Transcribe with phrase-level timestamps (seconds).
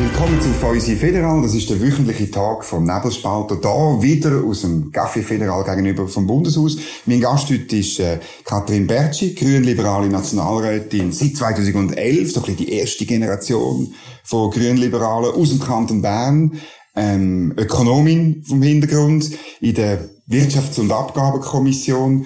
[0.00, 1.42] Willkommen zu Feusi Federal.
[1.42, 3.56] Das ist der wöchentliche Tag vom Nebelspalter.
[3.56, 6.78] Da wieder aus dem Café Federal gegenüber vom Bundeshaus.
[7.04, 12.72] Mein Gast heute ist äh, Katrin Bertschi, grünliberale Nationalrätin seit 2011, so ein bisschen die
[12.72, 13.92] erste Generation
[14.24, 16.58] von Grünliberalen aus dem Kanton Bern.
[16.96, 19.30] Ähm, Ökonomin vom Hintergrund
[19.60, 22.24] in der Wirtschafts- und Abgabenkommission.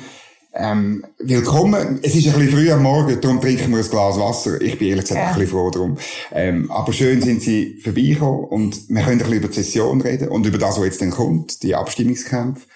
[0.57, 1.99] Ähm, willkommen.
[2.03, 4.61] Es ist ein bisschen früh am Morgen, darum trinken wir ein Glas Wasser.
[4.61, 5.27] Ich bin ehrlich gesagt ja.
[5.27, 5.99] ein bisschen froh darum.
[6.31, 10.29] Ähm, aber schön sind Sie vorbeigekommen und wir können ein bisschen über die Session reden
[10.29, 12.67] und über das, was jetzt dann kommt, die Abstimmungskämpfe.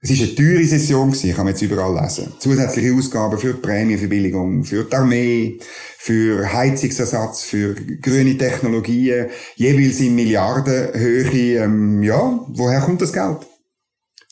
[0.00, 2.32] Es war eine teure Session gewesen, kann man jetzt überall lesen.
[2.40, 5.58] Zusätzliche Ausgaben für die Prämienverbilligung, für die Armee,
[5.98, 11.62] für Heizungsersatz, für grüne Technologien, jeweils in Milliardenhöhe.
[11.62, 13.46] Ähm, ja, woher kommt das Geld?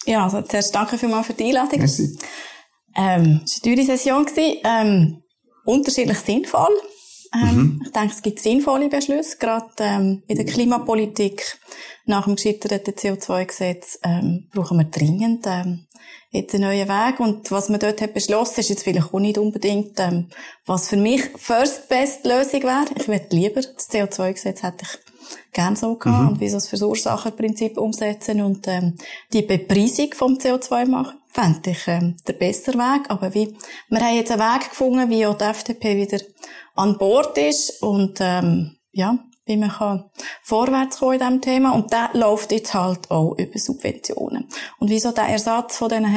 [0.07, 1.79] Ja, also zuerst danke vielmals für die Einladung.
[1.79, 2.19] Merci.
[2.97, 4.27] Ähm, es war eine teure Session.
[4.65, 5.23] Ähm,
[5.65, 6.77] unterschiedlich sinnvoll.
[7.33, 7.83] Ähm, mhm.
[7.85, 11.59] Ich denke, es gibt sinnvolle Beschlüsse, gerade ähm, in der Klimapolitik.
[12.07, 15.87] Nach dem gescheiterten CO2-Gesetz ähm, brauchen wir dringend ähm,
[16.31, 17.21] jetzt einen neuen Weg.
[17.21, 20.29] Und was man dort hat beschlossen, ist jetzt vielleicht auch nicht unbedingt, ähm,
[20.67, 22.87] was für mich first best Lösung wäre.
[22.97, 25.10] Ich würde lieber das CO2-Gesetz hätte ich
[25.53, 26.29] gern so gehabt mhm.
[26.29, 28.97] und wie so das Verursacherprinzip umsetzen und ähm,
[29.33, 33.09] die Bepreisung vom CO2 machen fände ich ähm, der bessere Weg.
[33.09, 33.57] Aber wie,
[33.89, 36.23] wir haben jetzt einen Weg gefunden, wie auch die FDP wieder
[36.75, 39.19] an Bord ist und ähm, ja,
[39.51, 40.11] wie man kann
[40.43, 41.73] vorwärts kommen in diesem Thema.
[41.73, 44.49] Und der läuft jetzt halt auch über Subventionen.
[44.79, 46.15] Und wieso der Ersatz von diesen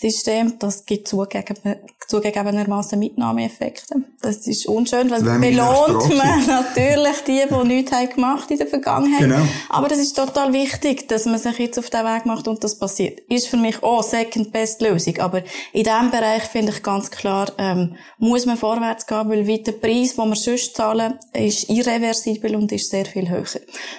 [0.00, 3.96] Heizungssystemen, das gibt zugegeben, zugegebenermaßen Mitnahmeeffekte.
[4.22, 9.20] Das ist unschön, weil belohnt man natürlich die, die nichts haben gemacht in der Vergangenheit.
[9.20, 9.42] Genau.
[9.68, 12.78] Aber das ist total wichtig, dass man sich jetzt auf den Weg macht und das
[12.78, 13.20] passiert.
[13.28, 15.18] Ist für mich auch second best Lösung.
[15.18, 19.72] Aber in diesem Bereich finde ich ganz klar, ähm, muss man vorwärts gehen, weil der
[19.72, 23.38] Preis, den wir sonst zahlen, ist irreversibel und ist sehr viel höher.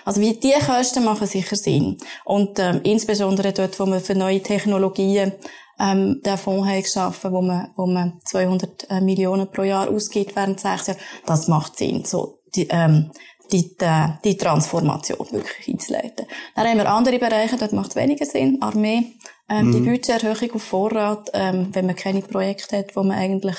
[0.05, 1.97] Also wie die Kosten machen sicher Sinn.
[2.25, 5.33] Und ähm, insbesondere dort, wo man für neue Technologien
[5.79, 10.35] ähm, den Fonds haben geschaffen, wo man, wo man 200 äh, Millionen pro Jahr ausgibt
[10.35, 10.99] während sechs Jahren.
[11.25, 13.11] Das macht Sinn, so die, ähm,
[13.51, 16.25] die, die, die Transformation wirklich einzuleiten.
[16.55, 18.61] Dann haben wir andere Bereiche, dort macht es weniger Sinn.
[18.61, 19.15] Armee,
[19.49, 19.71] ähm, mhm.
[19.71, 23.57] die Budgeterhöhung auf Vorrat, ähm, wenn man keine Projekte hat, wo man eigentlich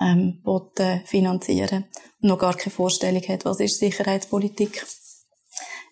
[0.00, 1.84] ähm, will, äh, finanzieren
[2.20, 4.84] noch gar keine Vorstellung hat, was ist Sicherheitspolitik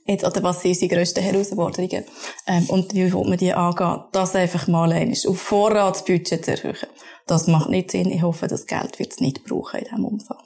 [0.07, 2.05] jetzt, oder was sind unsere grössten Herausforderungen
[2.47, 6.89] ähm, und wie will man die angehen, das einfach mal ist auf Vorratsbudget zu erhöhen.
[7.27, 8.11] Das macht nicht Sinn.
[8.11, 10.39] Ich hoffe, das Geld wird es nicht brauchen in diesem Umfang.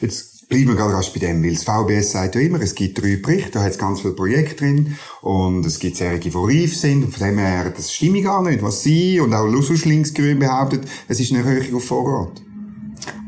[0.00, 3.00] Jetzt bleiben wir gerade rasch bei dem, weil das VBS sagt ja immer, es gibt
[3.00, 6.76] drei Berichte, da hat es ganz viele Projekte drin und es gibt Serien, die reif
[6.76, 10.38] sind und von dem her, das stimmt gar nicht, was Sie und auch Lusus Linksgrün
[10.38, 12.42] behauptet, es ist eine Erhöhung auf Vorrat.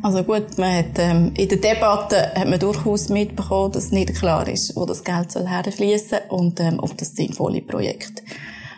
[0.03, 4.47] Also gut, man hat, ähm, in der Debatte hat man durchaus mitbekommen, dass nicht klar
[4.49, 8.23] ist, wo das Geld soll herfließen und ähm, ob das sinnvolle Projekte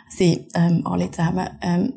[0.09, 1.51] sind, ähm, alle zusammen.
[1.63, 1.93] Ähm,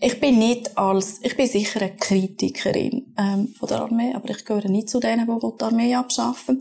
[0.00, 4.44] ich bin nicht als, ich bin sicher eine Kritikerin ähm, von der Armee, aber ich
[4.44, 6.60] gehöre nicht zu denen, die die Armee abschaffen.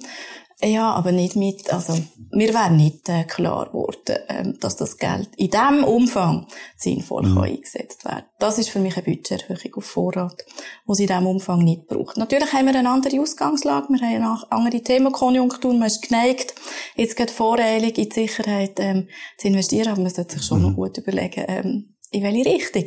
[0.59, 1.93] Ja, aber nicht mit, also,
[2.31, 7.35] mir wäre nicht äh, klar geworden, ähm, dass das Geld in diesem Umfang sinnvoll mhm.
[7.35, 10.43] kann eingesetzt werden Das ist für mich eine Budgeterhöhung auf Vorrat,
[10.87, 12.17] die sie in diesem Umfang nicht braucht.
[12.17, 16.55] Natürlich haben wir eine andere Ausgangslage, wir haben eine andere Themenkonjunktur, man ist geneigt,
[16.95, 20.69] jetzt geht voreilig in die Sicherheit ähm, zu investieren, aber man sollte sich schon mhm.
[20.69, 22.85] noch gut überlegen, ähm, in welche Richtung.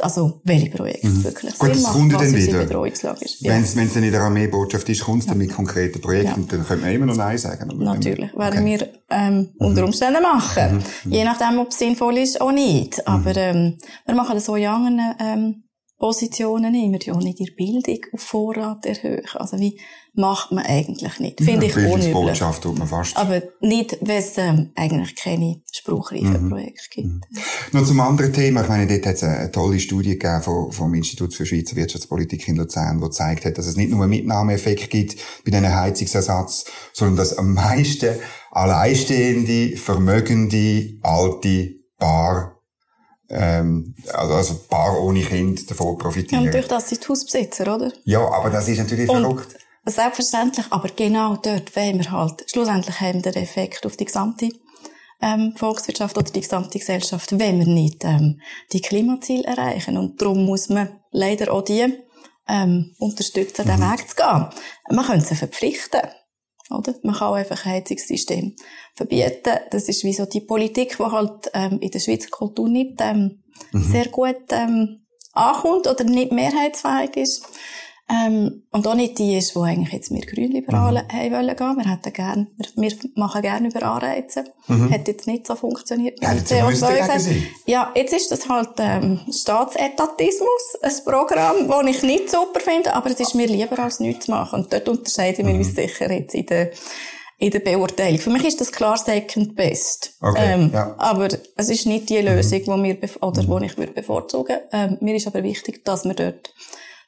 [0.00, 1.24] Also, welche Projekte mhm.
[1.24, 2.80] wirklich Gut, Sinn machen, was dann wieder.
[3.40, 5.30] Wenn es dann in der Armeebotschaft ist, kommt es ja.
[5.32, 6.46] dann mit konkreten Projekten, ja.
[6.48, 7.70] dann könnte man immer noch Nein sagen.
[7.78, 8.38] Natürlich, okay.
[8.38, 9.48] werden wir ähm, mhm.
[9.58, 10.74] unter Umständen machen.
[10.74, 10.82] Mhm.
[11.04, 11.12] mhm.
[11.12, 12.98] Je nachdem, ob es sinnvoll ist oder nicht.
[12.98, 13.02] Mhm.
[13.06, 15.64] Aber ähm, wir machen das so in anderen ähm,
[16.00, 19.22] Positionen immer, die auch nicht ihre Bildung auf Vorrat erhöhen.
[19.34, 19.78] Also wie
[20.14, 21.42] macht man eigentlich nicht?
[21.42, 22.38] Finde ja, ich unüblich.
[22.62, 23.18] Tut man fast.
[23.18, 26.48] Aber nicht, wenn es ähm, eigentlich keine spruchreifen mhm.
[26.48, 27.06] Projekte gibt.
[27.06, 27.20] Mhm.
[27.72, 28.62] Noch zum anderen Thema.
[28.62, 32.48] Ich meine, dort hat es eine tolle Studie gegeben vom, vom Institut für Schweizer Wirtschaftspolitik
[32.48, 36.64] in Luzern, die gezeigt hat, dass es nicht nur einen Mitnahmeeffekt gibt bei diesen Heizungsersatz,
[36.94, 38.16] sondern dass am meisten
[38.50, 42.59] alleinstehende, vermögende, alte Paar
[43.30, 46.44] ähm, also, also Paar ohne Kind davon profitieren.
[46.44, 47.92] Ja, durch das sind Hausbesitzer, oder?
[48.04, 49.56] Ja, aber das ist natürlich Und verrückt.
[49.86, 54.50] Selbstverständlich, aber genau dort wollen wir halt, schlussendlich haben wir den Effekt auf die gesamte
[55.22, 58.40] ähm, Volkswirtschaft oder die gesamte Gesellschaft, wenn wir nicht ähm,
[58.72, 59.96] die Klimaziele erreichen.
[59.96, 61.94] Und darum muss man leider auch die
[62.48, 63.70] ähm, unterstützen, mhm.
[63.70, 64.46] den Weg zu gehen.
[64.90, 66.00] Man könnte sie verpflichten.
[66.70, 66.94] Oder?
[67.02, 68.54] Man kann auch einfach ein Heizungssystem
[68.94, 69.58] verbieten.
[69.70, 73.42] Das ist wie so die Politik, die halt ähm, in der Schweizer Kultur nicht ähm,
[73.72, 73.82] mhm.
[73.82, 77.46] sehr gut ähm, ankommt oder nicht mehrheitsfähig ist.
[78.10, 81.12] Ähm, und auch nicht die ist, wo eigentlich jetzt wir Grünliberalen mhm.
[81.12, 81.76] haben wollen gehen.
[81.76, 84.44] Wir hätten gern, wir, wir machen gerne über Anreize.
[84.66, 84.92] Mhm.
[84.92, 86.20] Hat jetzt nicht so funktioniert.
[86.20, 92.30] Ja, jetzt CO2 ja, jetzt ist das halt, ähm, Staatsetatismus, ein Programm, das ich nicht
[92.30, 94.62] super finde, aber es ist mir lieber als nichts zu machen.
[94.62, 95.60] Und dort unterscheiden wir mhm.
[95.60, 96.70] uns sicher jetzt in der,
[97.38, 98.18] in der Beurteilung.
[98.18, 100.16] Für mich ist das klar Second Best.
[100.20, 100.96] Okay, ähm, ja.
[100.98, 102.82] Aber es ist nicht die Lösung, mhm.
[102.82, 103.62] die wir, oder, mhm.
[103.62, 104.58] ich würde bevorzugen.
[104.72, 106.52] Ähm, mir ist aber wichtig, dass wir dort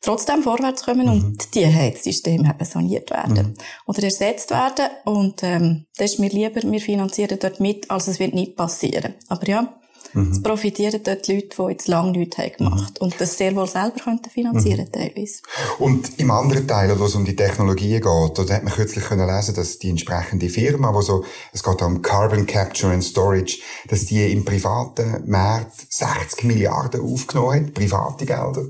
[0.03, 1.13] trotzdem vorwärts kommen mhm.
[1.13, 3.55] und die Heizsysteme eben saniert werden mhm.
[3.87, 4.87] oder ersetzt werden.
[5.05, 9.15] Und ähm, das ist mir lieber, wir finanzieren dort mit, als es wird nicht passieren.
[9.29, 9.73] Aber ja,
[10.13, 10.33] mhm.
[10.33, 13.07] es profitieren dort die Leute, die jetzt lange nichts haben gemacht mhm.
[13.07, 14.93] und das sehr wohl selber könnten finanzieren mhm.
[14.93, 15.43] teilweise.
[15.79, 19.27] Und im anderen Teil, wo es um die Technologien geht, da hat man kürzlich können
[19.27, 23.59] lesen, dass die entsprechende Firma, wo so, es geht um Carbon Capture and Storage,
[23.89, 28.67] dass die im privaten Markt 60 Milliarden aufgenommen hat, private Gelder.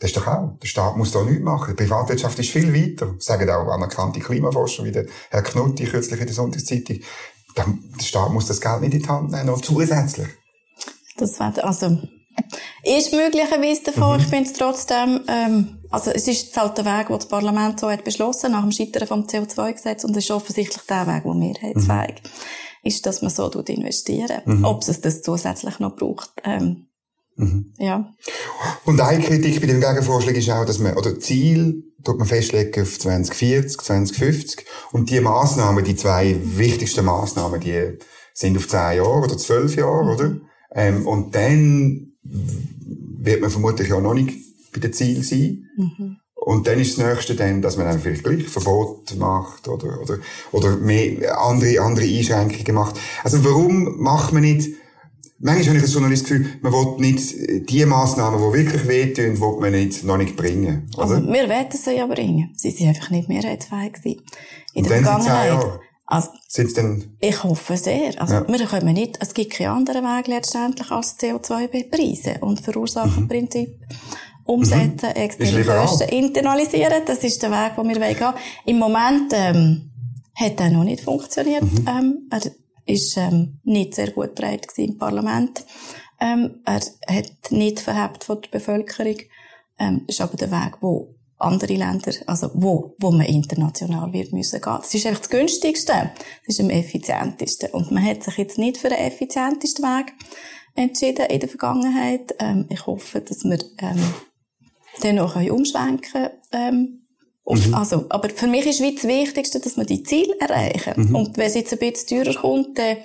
[0.00, 0.58] Das ist doch auch.
[0.62, 1.76] Der Staat muss da nichts machen.
[1.76, 3.12] Die Privatwirtschaft ist viel weiter.
[3.14, 7.00] Das sagen auch anerkannte Klimaforscher, wie der Herr Knutti kürzlich in der Sonntagszeitung.
[7.54, 10.28] Der Staat muss das Geld nicht in die Hand nehmen, noch zusätzlich.
[11.18, 11.98] Das wird, also,
[12.82, 14.16] ist möglicherweise davon.
[14.16, 14.22] Mhm.
[14.22, 17.90] Ich finde es trotzdem, ähm, also es ist halt der Weg, den das Parlament so
[17.90, 22.22] hat beschlossen, nach dem Scheitern vom CO2-Gesetz, und es ist offensichtlich der Weg, der mehrheitsfähig
[22.22, 22.30] mhm.
[22.84, 24.40] ist, dass man so investieren.
[24.46, 24.64] Mhm.
[24.64, 26.86] Ob es das zusätzlich noch braucht, ähm,
[27.40, 27.72] Mhm.
[27.78, 28.14] Ja.
[28.84, 32.82] Und eine Kritik bei dem Gegenvorschlag ist auch, dass man, oder Ziel, tut man festlegen
[32.82, 34.66] auf 2040, 2050.
[34.92, 37.98] Und die Massnahmen, die zwei wichtigsten Massnahmen, die
[38.32, 40.10] sind auf 10 Jahre oder 12 Jahre, mhm.
[40.10, 40.36] oder?
[40.72, 44.36] Ähm, und dann wird man vermutlich auch noch nicht
[44.72, 45.66] bei den Zielen sein.
[45.76, 46.16] Mhm.
[46.34, 50.18] Und dann ist das Nächste dann, dass man dann vielleicht gleich Verbot macht oder, oder,
[50.52, 52.96] oder mehr andere, andere Einschränkungen macht.
[53.22, 54.70] Also warum macht man nicht
[55.42, 59.40] Manchmal habe ich als Journalist das Gefühl, man will nicht die Massnahmen, die wirklich wehtun,
[59.40, 60.90] will man nicht, noch nicht bringen.
[60.94, 61.02] Oder?
[61.02, 62.52] Also, wir wollen sie ja bringen.
[62.56, 64.22] Sie sind einfach nicht mehrheitsfähig gewesen.
[64.74, 65.80] In Und der Vergangenheit.
[66.04, 67.16] Also, Sind's denn?
[67.20, 68.20] Ich hoffe sehr.
[68.20, 68.48] Also, ja.
[68.48, 74.44] wir können nicht, es gibt keinen anderen Weg letztendlich als CO2 bepreisen und Verursacherprinzip mhm.
[74.44, 75.22] umsetzen, mhm.
[75.22, 77.02] externe Kosten internalisieren.
[77.06, 78.34] Das ist der Weg, den wir gehen wollen.
[78.66, 79.90] Im Moment, ähm,
[80.34, 81.62] hat er noch nicht funktioniert.
[81.62, 81.86] Mhm.
[81.88, 82.28] Ähm,
[82.86, 85.64] ist ähm, nicht sehr gut breit im Parlament.
[86.20, 89.16] Ähm, er hat nicht verhebt von der Bevölkerung.
[89.78, 94.60] Ähm, ist aber der Weg, wo andere Länder, also wo, wo man international wird müssen
[94.60, 94.76] gehen.
[94.76, 95.92] Das ist einfach das günstigste.
[95.92, 97.70] Das ist am effizientesten.
[97.70, 100.12] Und man hat sich jetzt nicht für den effizientesten Weg
[100.74, 102.34] entschieden in der Vergangenheit.
[102.38, 104.14] Ähm, ich hoffe, dass wir ähm,
[105.02, 106.30] den noch umschwenken können.
[106.52, 106.99] Ähm,
[107.52, 107.74] Mhm.
[107.74, 110.94] Also, aber für mich ist wie das Wichtigste, dass wir die Ziele erreichen.
[110.96, 111.14] Mhm.
[111.14, 112.98] Und wenn es jetzt ein bisschen teurer kommt, dann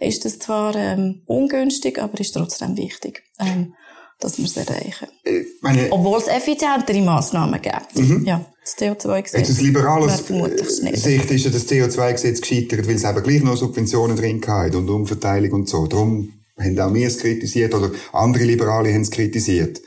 [0.00, 3.74] ist das zwar ähm, ungünstig, aber ist trotzdem wichtig, ähm,
[4.18, 5.08] dass wir es erreichen.
[5.24, 7.96] Äh, Obwohl es effizientere Massnahmen gibt.
[7.96, 8.24] Mhm.
[8.24, 9.48] Ja, das CO2-Gesetz.
[9.48, 14.16] Jetzt aus liberaler Sicht ist ja das CO2-Gesetz gescheitert, weil es eben gleich noch Subventionen
[14.16, 15.86] drin hat und Umverteilung und so.
[15.86, 19.80] Darum haben auch wir es kritisiert oder andere Liberale haben es kritisiert.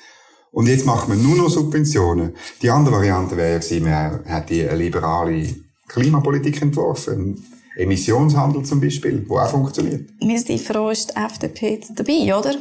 [0.53, 2.35] Und jetzt macht man nur noch Subventionen.
[2.61, 5.47] Die andere Variante wäre gewesen, man hätte eine liberale
[5.87, 7.43] Klimapolitik entworfen.
[7.75, 10.07] Emissionshandel zum Beispiel, wo auch funktioniert.
[10.19, 12.53] Wir sind froh, ist die FDP jetzt dabei, oder?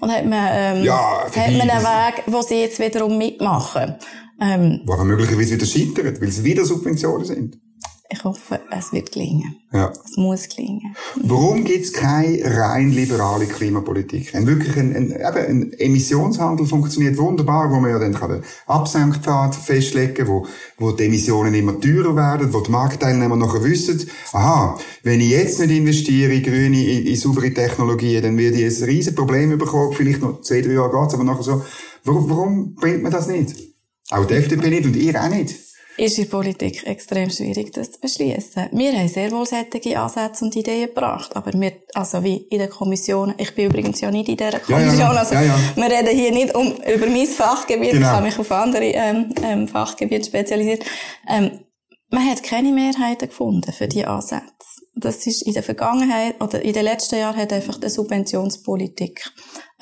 [0.00, 3.96] Und hat man, ähm, ja, hat man einen Weg, wo sie jetzt wiederum mitmachen.
[4.40, 7.58] Ähm, wo möglicherweise wieder scheitert, weil es wieder Subventionen sind.
[8.14, 9.56] Ich hoffe, es wird gelingen.
[9.72, 9.92] Ja.
[10.04, 10.94] Es muss gelingen.
[11.16, 14.32] Warum gibt es keine rein liberale Klimapolitik?
[14.36, 15.16] Ein wirklich ein, ein, eben
[15.48, 20.46] ein Emissionshandel funktioniert wunderbar, wo man ja dann den Absenkpfad festlegen kann, wo,
[20.78, 25.58] wo die Emissionen immer teurer werden, wo die Marktteilnehmer nachher wissen, aha, wenn ich jetzt
[25.58, 29.92] nicht investiere in grüne, in, in saubere Technologien, dann werde ich ein riesen Problem bekommen,
[29.92, 31.64] vielleicht noch zwei, drei Jahre geht's, aber nachher so,
[32.04, 33.56] warum, warum bringt man das nicht?
[34.10, 37.92] Auch die FDP nicht und ihr auch nicht ist in der Politik extrem schwierig, das
[37.92, 38.68] zu beschließen.
[38.72, 42.68] Wir haben sehr wohl solche Ansätze und Ideen gebracht, aber wir, also wie in der
[42.68, 46.16] Kommission, ich bin übrigens ja nicht in dieser Kommission, ja, ja, also ja, wir reden
[46.16, 48.06] hier nicht um, über mein Fachgebiet, genau.
[48.06, 50.84] ich habe mich auf andere ähm, ähm, Fachgebiete spezialisiert.
[51.28, 51.60] Ähm,
[52.10, 54.73] man hat keine Mehrheiten gefunden für diese Ansätze.
[54.96, 59.24] Das ist in der Vergangenheit oder in den letzten Jahren hat einfach die Subventionspolitik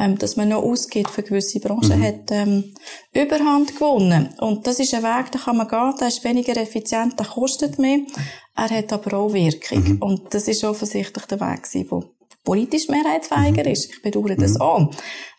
[0.03, 2.05] ähm, dass man noch ausgeht für gewisse Branchen, mhm.
[2.05, 2.75] hat ähm,
[3.13, 4.31] Überhand gewonnen.
[4.41, 7.79] Und das ist ein Weg, da kann man gehen, der ist weniger effizient, der kostet
[7.79, 7.99] mehr,
[8.57, 9.85] er hat aber auch Wirkung.
[9.85, 10.03] Mhm.
[10.03, 12.05] Und das ist offensichtlich der Weg gewesen, wo
[12.45, 13.73] politisch mehrheitsfähiger mhm.
[13.73, 13.91] ist.
[13.91, 14.63] Ich bedauere das mhm.
[14.63, 14.91] auch.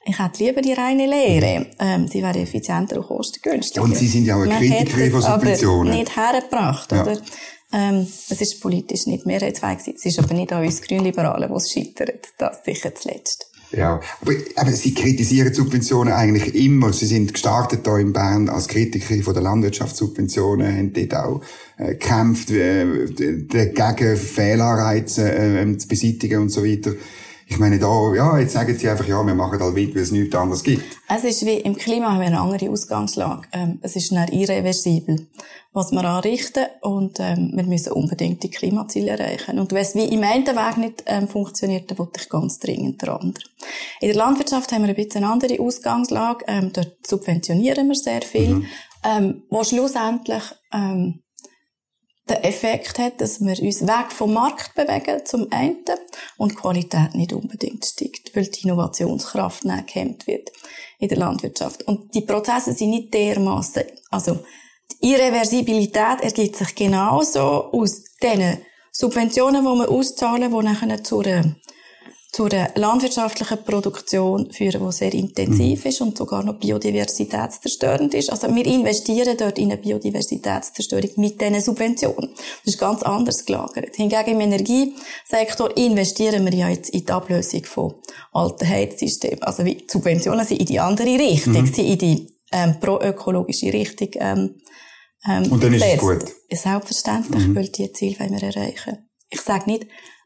[0.06, 1.68] Ich hätte lieber die reine Lehre.
[1.80, 3.84] Ähm, sie wäre effizienter und kostengünstiger.
[3.84, 5.94] Und Sie sind ja auch eine Kritikerin von Subventionen.
[5.94, 7.02] Aber nicht hergebracht, ja.
[7.04, 7.22] oder?
[7.74, 9.96] Ähm, es ist politisch nicht mehrheitsfähig.
[9.96, 12.28] Es ist aber nicht an uns Grünliberalen, wo es scheitert.
[12.38, 13.48] Das sicher zuletzt.
[13.76, 16.94] Ja, aber, aber Sie kritisieren Subventionen eigentlich immer.
[16.94, 21.42] Sie sind gestartet da in Bern als Kritiker von der Landwirtschaftssubventionen, haben dort auch
[21.78, 22.86] äh, gekämpft, äh,
[23.48, 26.92] dagegen Fehlanreize äh, zu beseitigen und so weiter.
[27.48, 30.12] Ich meine, da, ja, jetzt sagen sie einfach, ja, wir machen halt mit, weil es
[30.12, 30.84] nichts anderes gibt.
[31.10, 33.48] Es ist wie, im Klima haben wir eine andere Ausgangslage.
[33.52, 35.28] Ähm, es ist dann irreversibel,
[35.74, 39.60] was wir anrichten, und, ähm, wir müssen unbedingt die Klimaziele erreichen.
[39.60, 43.02] Und wenn es wie im einen Weg nicht, ähm, funktioniert, dann wollte ich ganz dringend
[43.02, 43.44] der andere.
[44.00, 48.22] In der Landwirtschaft haben wir ein bisschen eine andere Ausgangslage, ähm, dort subventionieren wir sehr
[48.22, 48.66] viel, mhm.
[49.04, 51.23] ähm, wo schlussendlich, ähm,
[52.30, 55.84] den Effekt hat, dass wir uns weg vom Markt bewegen, zum einen,
[56.38, 60.50] und die Qualität nicht unbedingt steigt, weil die Innovationskraft nicht gehemmt wird
[61.00, 61.84] in der Landwirtschaft.
[61.84, 64.40] Und die Prozesse sind nicht dermaßen, also,
[65.02, 68.60] die Irreversibilität ergibt sich genauso aus den
[68.92, 71.56] Subventionen, die wir auszahlen, die nachher zu einer
[72.34, 75.90] zu einer landwirtschaftlichen Produktion führen, die sehr intensiv mhm.
[75.90, 78.32] ist und sogar noch biodiversitätszerstörend ist.
[78.32, 82.32] Also wir investieren dort in eine Biodiversitätszerstörung mit diesen Subventionen.
[82.66, 83.96] Das ist ganz anders gelagert.
[83.96, 87.94] Hingegen im Energiesektor investieren wir ja jetzt in die Ablösung von
[88.32, 89.44] alten Heizsystemen.
[89.44, 91.68] Also wie Subventionen sind in die andere Richtung, mhm.
[91.68, 94.56] sind in die ähm, pro-ökologische Richtung ähm,
[95.30, 96.26] ähm, Und dann ist es gut?
[96.52, 97.56] Selbstverständlich, mhm.
[97.56, 99.08] weil die Ziele wollen wir erreichen.
[99.30, 99.86] Ich sage nicht,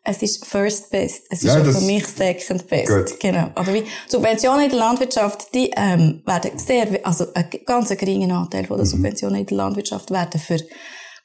[0.10, 1.24] es ist first best.
[1.30, 2.88] Es ja, ist für mich second best.
[2.88, 3.20] Gut.
[3.20, 3.50] Genau.
[3.56, 8.66] Aber wie Subventionen in der Landwirtschaft, die ähm, werden sehr, also ein ganz geringer Anteil
[8.66, 8.92] von der mhm.
[8.92, 10.60] Subventionen in der Landwirtschaft werden für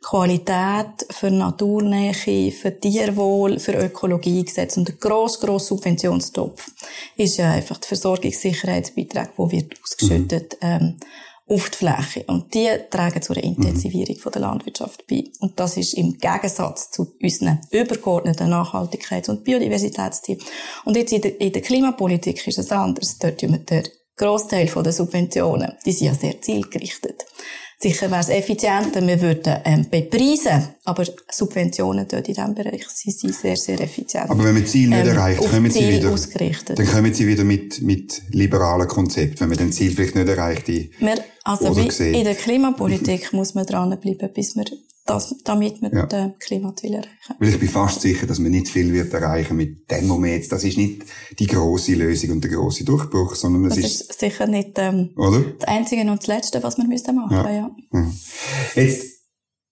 [0.03, 2.13] Qualität, für Naturnähe,
[2.51, 4.77] für Tierwohl, für Ökologie gesetzt.
[4.77, 6.69] Und der gross, gross Subventionstopf
[7.17, 10.69] ist ja einfach die Versorgungssicherheitsbeitrag, wo wird ausgeschüttet, mhm.
[10.69, 10.97] ähm,
[11.53, 12.25] auf die Fläche.
[12.27, 14.31] Und die tragen zu einer Intensivierung mhm.
[14.31, 15.25] der Landwirtschaft bei.
[15.41, 20.41] Und das ist im Gegensatz zu unseren übergeordneten Nachhaltigkeits- und Biodiversitätszielen.
[20.85, 23.19] Und jetzt in der, in der Klimapolitik ist es anders.
[23.19, 27.25] Dort tun wir den Grossteil der Subventionen, die sind ja sehr zielgerichtet.
[27.83, 33.11] Sicher wäre es effizienter, wir würden ähm, bepreisen, aber Subventionen dort in diesem Bereich sie
[33.11, 34.31] sind sehr, sehr effizient.
[34.31, 36.15] Aber wenn man Ziel nicht ähm, erreicht, kommen sie wieder,
[36.77, 40.69] dann kommen sie wieder mit, mit liberalen Konzepten, wenn man den Ziel vielleicht nicht erreicht.
[40.69, 44.65] Die, wir, also wie in der Klimapolitik muss man dranbleiben, bis wir
[45.05, 46.07] das, damit wir ja.
[46.07, 47.35] den Klimaziel erreichen.
[47.39, 50.51] Weil ich bin fast sicher, dass man nicht viel wird erreichen mit dem Moment.
[50.51, 51.03] Das ist nicht
[51.39, 55.41] die große Lösung und der große Durchbruch, sondern es ist, ist sicher nicht ähm, oder?
[55.59, 57.37] das Einzige und das Letzte, was wir müssen machen.
[57.37, 57.51] Ja.
[57.51, 57.71] ja.
[57.93, 58.11] ja.
[58.77, 59.12] Jetzt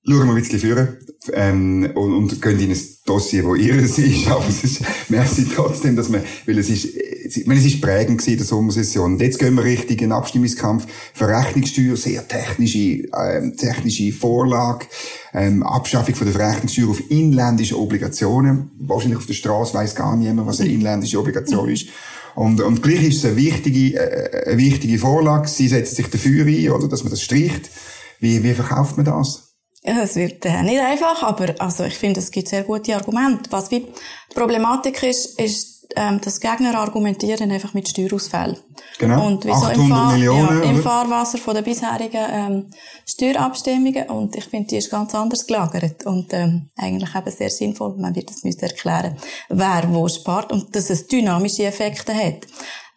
[0.06, 0.96] schauen wir ein bisschen führen
[1.32, 4.28] ähm, und, und gehen in ein Dossier, wo ihres ist.
[4.28, 8.18] Aber es ist, merci trotzdem, dass man, weil es ist, ich meine, es ist prägend
[8.18, 9.14] gewesen, der Sommersession.
[9.14, 10.86] Und jetzt gehen wir richtig in den Abstimmungskampf.
[11.12, 14.86] Verrechnungssteuer, sehr technische, ähm, technische Vorlage,
[15.34, 18.70] ähm, Abschaffung von der Verrechnungssteuer auf inländische Obligationen.
[18.78, 21.88] Wahrscheinlich auf der Straße weiß gar niemand, was eine inländische Obligation ist.
[22.34, 25.46] Und, und gleich ist es eine wichtige, äh, eine wichtige Vorlage.
[25.48, 27.70] Sie setzen sich dafür ein, oder, dass man das stricht.
[28.18, 29.49] Wie, wie verkauft man das?
[29.82, 33.50] Ja, es wird äh, nicht einfach, aber also ich finde, es gibt sehr gute Argumente.
[33.50, 38.58] Was wie die Problematik ist, ist, ähm, dass Gegner argumentieren einfach mit Steuerausfällen.
[38.98, 39.26] Genau.
[39.26, 42.70] Und wieso 800 im, Fahr Millionen, ja, im Fahrwasser von den bisherigen ähm,
[43.06, 44.08] Steuerabstimmungen.
[44.10, 47.96] Und ich finde, die ist ganz anders gelagert und ähm, eigentlich eben sehr sinnvoll.
[47.96, 49.16] Man wird das müssen erklären,
[49.48, 52.46] wer wo spart und dass es dynamische Effekte hat.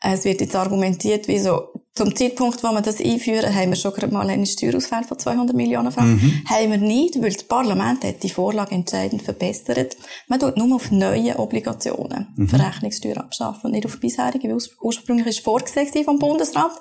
[0.02, 4.12] Es wird jetzt argumentiert, wieso zum Zeitpunkt, wo wir das einführen, haben wir schon gerade
[4.12, 6.26] mal einen Steuerausfall von 200 Millionen Franken.
[6.26, 6.50] Mhm.
[6.50, 9.96] Haben wir nicht, weil das Parlament hat die Vorlage entscheidend verbessert.
[10.28, 12.50] Man tut nur auf neue Obligationen mhm.
[12.50, 16.72] Verrechnungssteuer abschaffen und nicht auf bisherige, wie ursprünglich ist vorgesehen vom Bundesrat.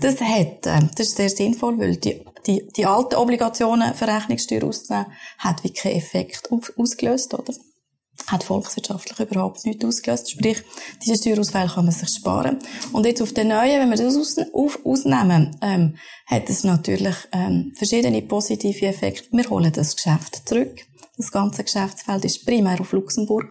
[0.00, 5.06] Das hat, äh, das ist sehr sinnvoll, weil die, die, die alten Obligationen Verrechnungssteuer auszunehmen,
[5.38, 7.54] hat wie keinen Effekt ausgelöst, oder?
[8.26, 10.30] Hat volkswirtschaftlich überhaupt nichts ausgelöst.
[10.30, 10.62] Sprich,
[11.04, 12.58] diese Steuerausfälle kann man sich sparen.
[12.92, 15.96] Und jetzt auf den neuen, wenn wir das aus, auf, ausnehmen, ähm,
[16.26, 19.28] hat es natürlich ähm, verschiedene positive Effekte.
[19.32, 20.86] Wir holen das Geschäft zurück.
[21.16, 23.50] Das ganze Geschäftsfeld ist primär auf Luxemburg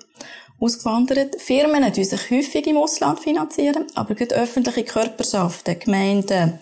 [0.60, 1.40] ausgewandert.
[1.40, 6.60] Firmen, die sich häufig im Ausland finanzieren, aber gerade öffentliche Körperschaften, Gemeinden,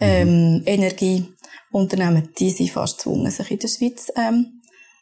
[0.00, 0.62] ähm, mhm.
[0.66, 4.59] Energieunternehmen, die sind fast gezwungen, sich in der Schweiz ähm,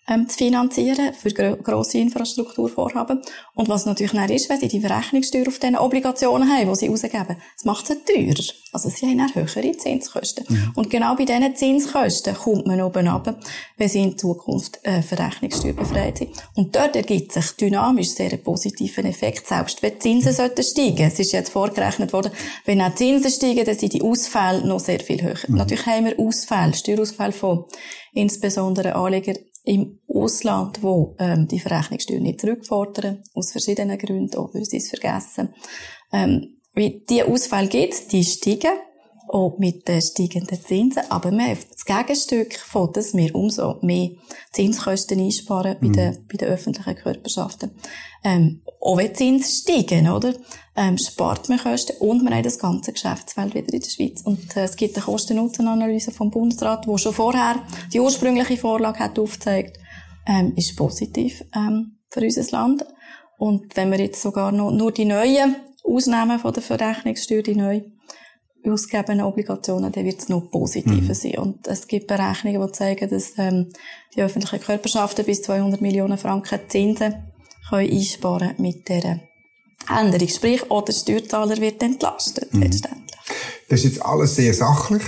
[0.09, 3.21] ähm, zu finanzieren für grosse Infrastrukturvorhaben.
[3.55, 6.89] Und was natürlich dann ist, wenn sie die Verrechnungssteuer auf diese Obligationen haben, die sie
[6.89, 8.45] rausgeben, das macht sie teurer.
[8.73, 10.45] Also sie haben dann höhere Zinskosten.
[10.49, 10.73] Mhm.
[10.75, 13.39] Und genau bei diesen Zinskosten kommt man oben ab,
[13.77, 16.31] wenn sie in Zukunft äh, Verrechnungssteuer befreit sind.
[16.55, 21.07] Und dort ergibt sich dynamisch sehr einen positiven Effekt, selbst wenn die Zinsen sollten steigen.
[21.07, 22.33] Es ist jetzt vorgerechnet worden,
[22.65, 25.39] wenn auch die Zinsen steigen, dann sind die Ausfälle noch sehr viel höher.
[25.49, 25.57] Mhm.
[25.57, 27.65] Natürlich haben wir Ausfälle, Steuerausfälle von
[28.13, 29.35] insbesondere Anleger
[29.65, 34.89] im Ausland, wo ähm, die Verrechnungssteuer nicht zurückfordern, aus verschiedenen Gründen, auch weil sie es
[34.89, 35.55] vergessen.
[36.13, 38.79] ähm, wie die Ausfälle gibt, die steigen
[39.29, 41.03] auch mit den steigenden Zinsen.
[41.11, 44.11] Aber wir haben das Gegenstück von, dass wir umso mehr
[44.53, 46.27] Zinskosten einsparen bei, den, mhm.
[46.31, 47.73] bei den öffentlichen Körperschaften.
[48.25, 50.35] Ähm, auch wenn die Zinsen steigen, oder?
[50.77, 54.23] Ähm, spart man Kosten und man hat das ganze Geschäftsfeld wieder in der Schweiz.
[54.23, 57.57] Und äh, es gibt eine Kosten-Nutzen-Analyse vom Bundesrat, wo schon vorher
[57.93, 59.79] die ursprüngliche Vorlage hat aufgezeigt,
[60.27, 62.85] ähm, ist positiv ähm, für unser Land.
[63.39, 67.99] Und wenn wir jetzt sogar noch nur die neuen ausnehmen von der Verrechnungssteuer, die neuen
[68.67, 71.15] ausgegebenen Obligationen, dann wird es noch positiver mhm.
[71.15, 71.39] sein.
[71.39, 73.71] Und es gibt Berechnungen, die zeigen, dass ähm,
[74.15, 77.15] die öffentlichen Körperschaften bis 200 Millionen Franken Zinsen
[77.69, 79.21] können einsparen mit dieser
[79.89, 80.29] Änderung.
[80.29, 82.63] Sprich, auch der Steuerzahler wird entlastet, mhm.
[82.63, 83.19] letztendlich.
[83.69, 85.03] Das ist jetzt alles sehr sachlich,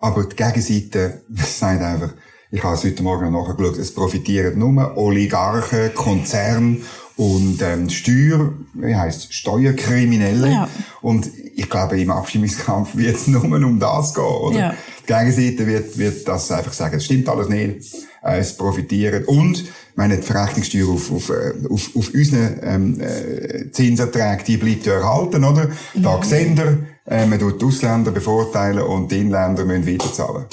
[0.00, 2.14] aber die Gegenseite sagt einfach,
[2.50, 6.78] ich habe es heute Morgen noch nachgeschaut, es profitieren nur Oligarchen, Konzerne
[7.16, 10.50] und ähm, Steuer, wie heißt Steuerkriminelle.
[10.50, 10.68] Ja.
[11.02, 14.58] Und ich glaube, im Abstimmungskampf wird es nur um das gehen, oder?
[14.58, 14.74] Ja.
[15.02, 19.24] Die Gegenseite wird, wird das einfach sagen, es stimmt alles nicht, es profitieren.
[19.24, 24.86] Und, meine, die Verrechnungssteuer auf, auf, äh, auf, auf unseren ähm, äh, Zinserträgen, die bleibt
[24.86, 25.68] ja erhalten, oder?
[25.94, 26.02] Mhm.
[26.02, 30.46] Da sehen wir, äh, man tut die Ausländer bevorteilen und die Inländer müssen weiterzahlen.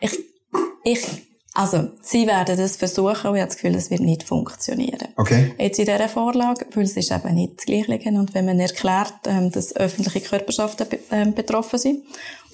[0.00, 0.18] Ich,
[0.84, 1.24] ich
[1.56, 5.06] also, sie werden das versuchen, und ich habe das Gefühl, es wird nicht funktionieren.
[5.16, 5.54] Okay.
[5.56, 8.08] Jetzt in dieser Vorlage, weil es ist eben nicht das Gleiche.
[8.08, 12.02] Und wenn man erklärt, ähm, dass öffentliche Körperschaften ähm, betroffen sind,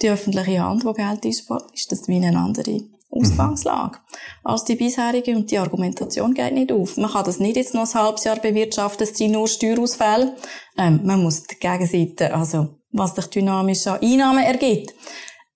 [0.02, 4.26] die öffentliche Hand, die Geld einspart, ist das wie eine andere Ausgangslage mhm.
[4.44, 6.96] als die bisherige und die Argumentation geht nicht auf.
[6.96, 10.34] Man kann das nicht jetzt noch ein halbes Jahr bewirtschaften, es sind nur Steuerausfälle.
[10.78, 14.94] Ähm, man muss die Gegenseite, also was sich dynamisch an Einnahmen ergibt,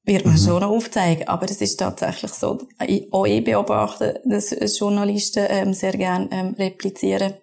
[0.05, 0.39] wird man mhm.
[0.39, 1.29] schon noch aufzeigen.
[1.29, 2.59] Aber es ist tatsächlich so,
[3.11, 7.35] auch ich beobachte, dass Journalisten ähm, sehr gerne ähm, replizieren,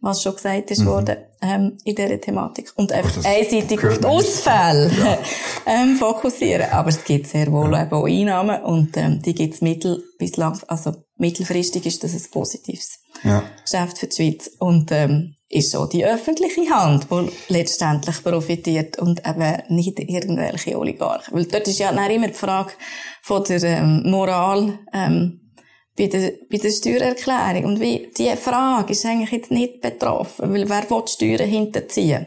[0.00, 0.86] was schon gesagt ist mhm.
[0.86, 2.72] worden ähm, in dieser Thematik.
[2.76, 5.18] Und einfach einseitig auf die Ausfälle ja.
[5.66, 6.70] ähm, fokussieren.
[6.70, 7.82] Aber es gibt sehr wohl ja.
[7.82, 12.14] eben auch Einnahmen und ähm, die gibt es mittel bis lang, also mittelfristig ist das
[12.14, 13.42] ein positives ja.
[13.62, 14.50] Geschäft für die Schweiz.
[14.58, 21.34] Und ähm, ist so die öffentliche Hand, die letztendlich profitiert und eben nicht irgendwelche Oligarchen.
[21.34, 22.70] Weil dort ist ja dann immer die Frage
[23.20, 25.39] von der ähm, Moral ähm,
[26.00, 27.64] bei, der, bei der Steuererklärung.
[27.64, 32.26] Und wie, die Frage ist eigentlich jetzt nicht betroffen, weil wer will Steuern hinterziehen?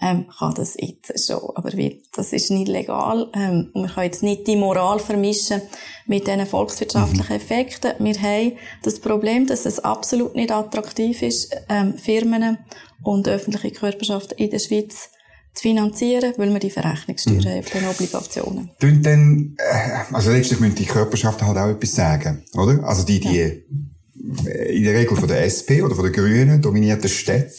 [0.00, 1.50] ähm, kann das jetzt schon.
[1.54, 3.28] Aber wie, das ist nicht legal.
[3.34, 5.60] Ähm, und wir können jetzt nicht die Moral vermischen
[6.06, 7.40] mit diesen volkswirtschaftlichen mhm.
[7.40, 7.92] Effekten.
[7.98, 8.52] Wir haben
[8.82, 12.58] das Problem, dass es absolut nicht attraktiv ist, ähm, Firmen
[13.02, 15.10] und öffentliche Körperschaften in der Schweiz
[15.54, 17.46] zu finanzieren, weil wir die Verrechnungssteuer mhm.
[17.46, 18.70] haben auf den Obligationen.
[18.78, 22.84] Tun denn, äh, also letztlich müssen die Körperschaften halt auch etwas sagen, oder?
[22.84, 23.46] Also die, die ja.
[24.64, 27.52] in der Regel von der SP oder von der Grünen dominierten Städte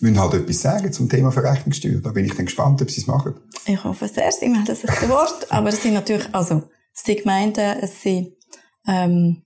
[0.00, 2.00] müssen halt etwas sagen zum Thema Verrechnungssteuer.
[2.00, 3.34] Da bin ich dann gespannt, ob sie es machen.
[3.66, 5.46] Ich hoffe sehr, sie melden sich zu Wort.
[5.50, 6.62] Aber es sind natürlich, also,
[6.94, 8.34] es sind Gemeinden, es sind,
[8.86, 9.42] ähm,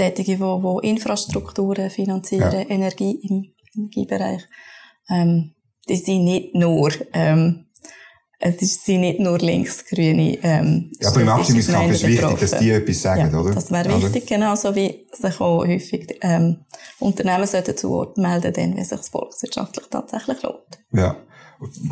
[0.00, 2.70] Tätige, die, die Infrastrukturen finanzieren, ja.
[2.70, 4.42] Energie im Energiebereich.
[5.10, 5.54] Ähm,
[5.90, 7.66] die sind nicht nur, ähm,
[8.38, 13.02] es sind nicht nur linksgrüne ähm, Ja, aber im Abstimmungskampf ist wichtig, dass die etwas
[13.02, 13.54] sagen, ja, oder?
[13.54, 16.58] Das wäre wichtig, genauso wie sich auch häufig ähm,
[17.00, 20.78] Unternehmen sollten zu Wort melden, dann, wenn sich es volkswirtschaftlich tatsächlich lohnt.
[20.92, 21.16] Ja.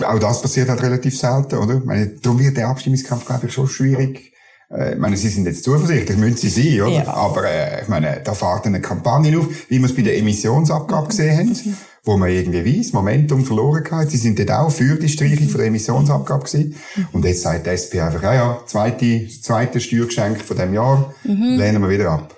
[0.07, 1.75] Auch das passiert halt relativ selten, oder?
[1.75, 4.33] Ich meine, darum wird der Abstimmungskampf, glaube ich, schon schwierig.
[4.71, 7.05] Äh, ich meine, Sie sind jetzt zuversichtlich, müssen Sie sein, oder?
[7.05, 7.13] Ja.
[7.13, 11.09] Aber äh, ich meine, da fährt eine Kampagne auf, wie wir es bei der Emissionsabgabe
[11.09, 11.77] gesehen haben.
[12.03, 14.11] Mhm wo man irgendwie weiss, Momentum verloren hat.
[14.11, 16.75] Sie sind dort auch für die Streichung von der Emissionsabgabe gewesen.
[17.13, 21.57] Und jetzt sagt die SP einfach, ja, ja, zweite, zweite Steuergeschenk von dem Jahr, mhm.
[21.59, 22.35] lehnen wir wieder ab.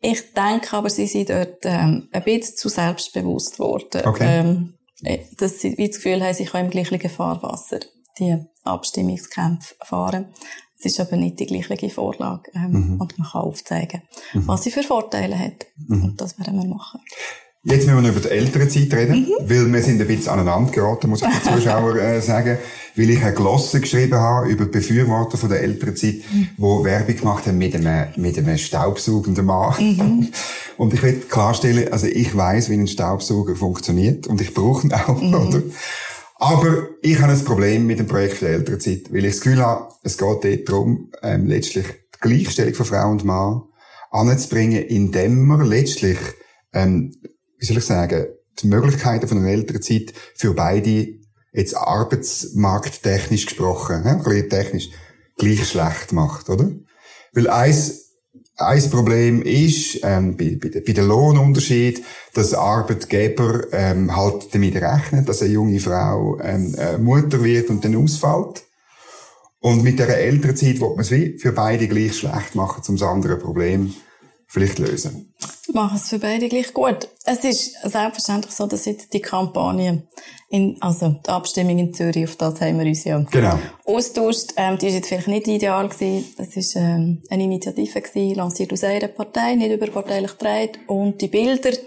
[0.00, 4.02] Ich denke aber, sie sind dort ähm, ein bisschen zu selbstbewusst geworden.
[4.04, 4.40] Okay.
[4.40, 7.80] Ähm, äh, dass sie wie das Gefühl haben, sie können im gleichen Fahrwasser
[8.20, 10.32] die Abstimmungskämpfe fahren.
[10.78, 13.00] Es ist aber nicht die gleiche Vorlage ähm, mhm.
[13.00, 14.46] und man kann aufzeigen, mhm.
[14.46, 15.66] was sie für Vorteile hat.
[15.76, 16.04] Mhm.
[16.04, 17.00] Und das werden wir machen.
[17.70, 19.48] Jetzt müssen wir über die ältere Zeit reden, mhm.
[19.48, 22.56] weil wir sind ein bisschen aneinander geraten, muss ich den Zuschauern äh, sagen,
[22.96, 26.48] weil ich eine Glosse geschrieben habe über die Befürworter von der älteren Zeit, mhm.
[26.56, 29.74] wo Werbung gemacht haben mit einem, mit einem staubsaugenden Mann.
[29.78, 30.28] Mhm.
[30.78, 34.92] Und ich will klarstellen, also ich weiß, wie ein Staubsauger funktioniert und ich brauche ihn
[34.92, 35.34] auch, mhm.
[35.34, 35.62] oder?
[36.36, 39.60] Aber ich habe ein Problem mit dem Projekt der älteren Zeit, weil ich das Gefühl
[39.60, 43.62] habe, es geht dort darum, ähm, letztlich die Gleichstellung von Frau und Mann
[44.12, 46.18] anzubringen, indem man letztlich
[46.72, 47.12] ähm,
[47.58, 48.26] wie soll ich sagen,
[48.62, 51.18] die Möglichkeiten von einer älteren Zeit für beide
[51.52, 54.90] jetzt arbeitsmarkttechnisch gesprochen, ein bisschen technisch,
[55.36, 56.70] gleich schlecht macht, oder?
[57.32, 58.08] Weil eins,
[58.56, 62.02] ein Problem ist ähm, bei, bei, bei den Lohnunterschied,
[62.34, 67.84] dass Arbeitgeber ähm, halt damit rechnen, dass eine junge Frau ähm, äh, Mutter wird und
[67.84, 68.64] dann ausfällt.
[69.60, 73.08] Und mit der Elternzeit wird man es wie für beide gleich schlecht machen, um das
[73.08, 73.94] andere Problem
[74.48, 75.32] vielleicht lösen.
[75.72, 77.08] Machen es für beide gleich gut.
[77.24, 80.08] Es ist selbstverständlich so, dass jetzt die Kampagne,
[80.48, 83.58] in, also die Abstimmung in Zürich, auf das haben wir uns ja genau.
[83.84, 84.54] austauscht.
[84.56, 86.24] Ähm, die ist jetzt vielleicht nicht ideal gewesen.
[86.38, 90.78] Das ist ähm, eine Initiative gewesen, lanciert aus einer Partei, nicht überparteilich getragen.
[90.86, 91.80] Und die Bilder, die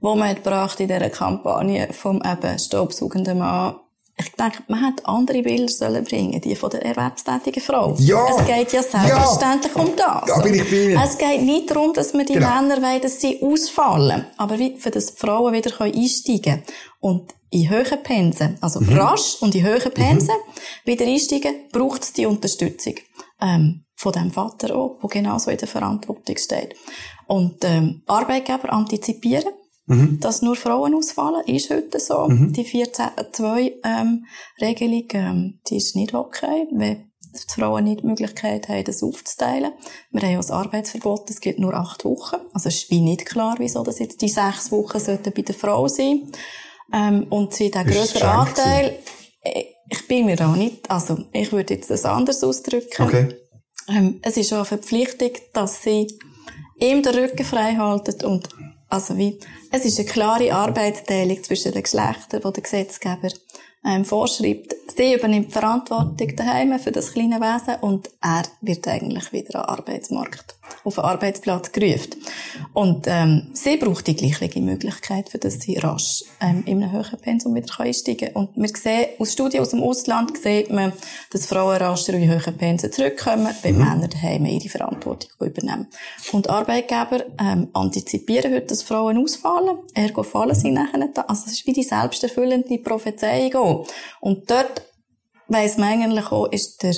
[0.00, 3.76] man hat gebracht in dieser Kampagne vom eben staubsaugenden Mann,
[4.16, 7.96] ich denke, man hätte andere Bilder sollen bringen, die von der erwerbstätigen Frau.
[7.98, 8.28] Ja.
[8.28, 9.82] Es geht ja selbstverständlich ja.
[9.82, 10.24] um das.
[10.26, 12.62] Da bin ich bei Es geht nicht darum, dass wir die genau.
[12.62, 14.26] Männer wollen, dass sie ausfallen.
[14.36, 16.62] Aber wie, für das Frauen wieder einsteigen können.
[17.00, 18.98] Und in höheren Pensen, also mhm.
[18.98, 20.90] rasch und in höheren Pensen mhm.
[20.90, 22.94] wieder einsteigen, braucht es die Unterstützung.
[23.40, 26.74] Ähm, von dem Vater auch, der genauso in der Verantwortung steht.
[27.26, 29.52] Und, ähm, Arbeitgeber antizipieren
[29.86, 30.18] Mhm.
[30.20, 32.26] Dass nur Frauen ausfallen, ist heute so.
[32.26, 32.52] Mhm.
[32.52, 34.24] Die 14-2-Regelung, ähm,
[35.12, 39.72] ähm, die ist nicht okay, weil die Frauen nicht die Möglichkeit haben, das aufzuteilen.
[40.10, 42.36] Wir haben ja das Arbeitsverbot, es geht nur acht Wochen.
[42.52, 45.54] Also es ist wie nicht klar, wieso das jetzt die sechs Wochen sollten bei der
[45.54, 46.30] Frau sein.
[46.92, 48.98] Ähm, und sie der größere Anteil,
[49.42, 53.02] äh, ich bin mir auch nicht, also ich würde jetzt das anders ausdrücken.
[53.02, 53.34] Okay.
[53.88, 56.06] Ähm, es ist auch eine Verpflichtung, dass sie
[56.78, 58.48] ihm den Rücken frei halten und
[58.94, 59.40] also wie,
[59.72, 63.28] es ist eine klare Arbeitsteilung zwischen den Geschlechtern, die der Gesetzgeber
[63.84, 64.72] ähm, vorschreibt.
[64.96, 70.54] Sie übernimmt Verantwortung daheim für das kleine Wesen und er wird eigentlich wieder am Arbeitsmarkt
[70.84, 72.16] auf den Arbeitsplatz gerufen.
[72.72, 77.18] Und ähm, sie braucht die gleiche Möglichkeit, für dass sie rasch ähm, in einem höheren
[77.18, 78.46] Pensum wieder einsteigen kann.
[78.46, 80.92] Und wir sehen, aus Studien aus dem Ausland sieht man,
[81.30, 83.84] dass Frauen rascher in höheren Pensen zurückkommen, wenn mhm.
[83.84, 85.88] Männer daheim ihre Verantwortung übernehmen.
[86.32, 91.22] Und Arbeitgeber ähm, antizipieren heute, dass Frauen ausfallen, ergo fallen sie nachher da.
[91.22, 93.86] Also es ist wie die selbsterfüllende Prophezeiung auch.
[94.20, 94.82] Und dort
[95.48, 96.94] weiss man eigentlich auch, ist der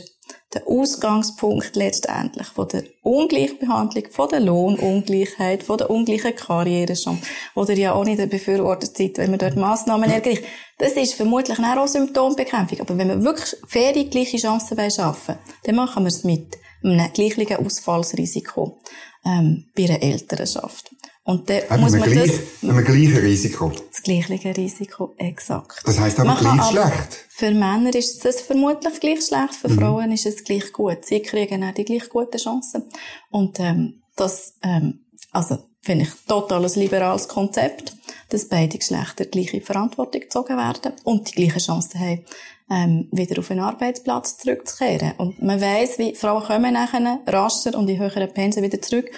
[0.55, 7.23] der Ausgangspunkt letztendlich von der Ungleichbehandlung, von der Lohnungleichheit, von der ungleichen Karrierechance,
[7.55, 10.45] wo ihr ja auch nicht befürwortet seid, wenn man dort Massnahmen ergreift.
[10.79, 12.81] Das ist vermutlich auch Symptombekämpfung.
[12.81, 17.57] Aber wenn wir wirklich faire, gleiche Chancen schaffen dann machen wir es mit einem gleichen
[17.57, 18.79] Ausfallsrisiko
[19.25, 20.91] ähm, bei einer Elternschaft.
[21.27, 22.71] Und dann Haben muss man gleich, das...
[22.71, 23.73] Haben wir gleiche Risiko?
[23.91, 25.83] Das gleiche Risiko, exakt.
[25.85, 27.27] Das heisst aber gleich schlecht?
[27.29, 29.79] Für Männer ist es vermutlich gleich schlecht, für mhm.
[29.79, 31.05] Frauen ist es gleich gut.
[31.05, 32.85] Sie kriegen auch die gleich guten Chancen.
[33.31, 35.01] Und ähm, das, ähm,
[35.33, 37.97] also finde ich total ein liberales Konzept,
[38.29, 42.25] dass beide Geschlechter gleiche Verantwortung gezogen werden und die gleichen Chancen haben,
[42.71, 45.15] ähm, wieder auf einen Arbeitsplatz zurückzukehren.
[45.19, 49.11] Und man weiss, wie Frauen kommen nachher rascher und in höheren Pensen wieder zurück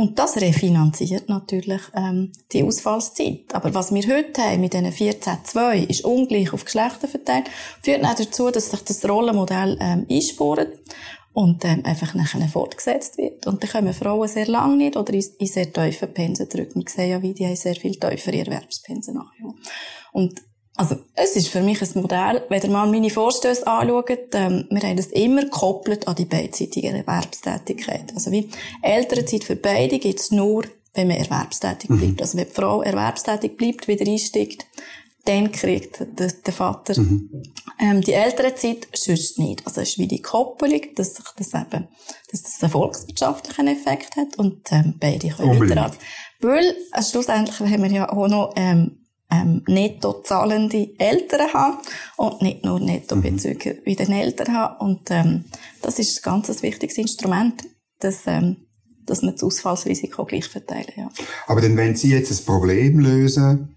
[0.00, 3.52] und das refinanziert natürlich ähm, die Ausfallszeit.
[3.52, 7.50] Aber was wir heute haben mit diesen 14.2 ist ungleich auf Geschlechter verteilt,
[7.82, 10.70] führt auch dazu, dass sich das Rollenmodell ähm, einspurt
[11.34, 13.46] und ähm, einfach nachher fortgesetzt wird.
[13.46, 16.70] Und dann kommen Frauen sehr lange nicht oder in, in sehr tiefen Pensen zurück.
[16.74, 19.52] Wir sehen ja, wie die haben sehr viel tiefere Erwerbspensen nachher.
[20.12, 20.40] Und
[20.80, 24.80] also, es ist für mich ein Modell, wenn ihr mal meine Vorstöße anschaut, ähm, wir
[24.80, 28.14] haben das immer gekoppelt an die beidseitige Erwerbstätigkeit.
[28.14, 28.48] Also wie
[28.80, 30.64] Elternzeit für beide gibt es nur,
[30.94, 31.98] wenn man erwerbstätig mhm.
[31.98, 32.22] bleibt.
[32.22, 34.64] Also wenn die Frau erwerbstätig bleibt, wieder einsteigt,
[35.26, 37.42] dann kriegt der, der Vater mhm.
[37.78, 39.66] ähm, die Elternzeit, sonst nicht.
[39.66, 41.88] Also es ist wie die Koppelung, dass sich das eben,
[42.30, 45.72] dass das einen volkswirtschaftlichen Effekt hat und ähm, beide können Unbedingt.
[45.72, 46.02] weiterarbeiten.
[46.40, 48.96] Weil äh, schlussendlich haben wir ja auch noch ähm,
[49.30, 51.78] ähm, netto zahlende Eltern haben
[52.16, 53.78] und nicht nur Nettobezüger mhm.
[53.84, 54.76] wie den Eltern haben.
[54.80, 55.44] Und ähm,
[55.82, 57.62] das ist ein ganz wichtiges Instrument,
[58.00, 58.66] dass, ähm,
[59.06, 60.92] dass wir das Ausfallsrisiko gleich verteilen.
[60.96, 61.08] Ja.
[61.46, 63.76] Aber denn wenn Sie jetzt ein Problem lösen,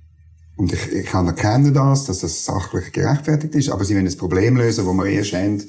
[0.56, 4.18] und ich, ich kann erkennen das, dass das sachlich gerechtfertigt ist, aber Sie wollen ein
[4.18, 5.64] Problem lösen, wo wir erst haben,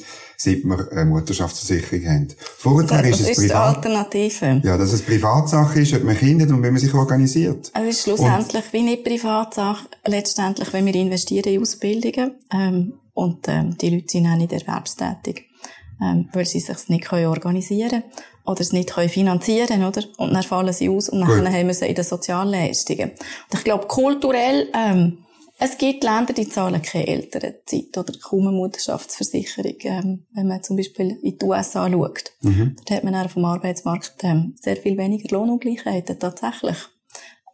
[0.44, 2.28] seit wir eine Mutterschaftsversicherung haben.
[2.58, 3.76] Vorher ist es ist privat.
[3.76, 4.60] Alternative.
[4.62, 7.70] Ja, dass es Privatsache ist, ob man Kinder und wie man sich organisiert.
[7.72, 12.94] Also es ist schlussendlich und, wie nicht Privatsache, letztendlich, wenn wir investieren in Ausbildungen, ähm,
[13.14, 15.44] und, ähm, die Leute sind auch nicht erwerbstätig,
[16.02, 18.02] ähm, weil sie sich nicht organisieren können
[18.44, 20.02] oder es nicht können finanzieren oder?
[20.18, 23.10] Und dann fallen sie aus und dann haben wir sie in den Sozialleistungen.
[23.10, 25.18] Und ich glaube, kulturell, ähm,
[25.58, 29.76] es gibt Länder, die zahlen keine Elternzeit oder kaum eine Mutterschaftsversicherung.
[29.80, 32.76] Ähm, wenn man zum Beispiel in die USA schaut, mhm.
[32.76, 36.76] dort hat man auf dem Arbeitsmarkt ähm, sehr viel weniger Lohnungleichheiten tatsächlich.